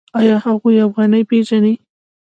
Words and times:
آیا 0.19 0.35
هغوی 0.45 0.83
افغانۍ 0.87 1.21
پیژني؟ 1.29 1.73